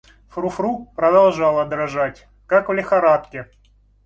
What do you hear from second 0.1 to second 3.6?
Фру-Фру продолжала дрожать, как в лихорадке.